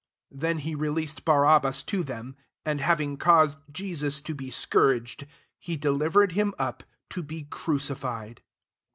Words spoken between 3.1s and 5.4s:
caused Jesus to be scourged,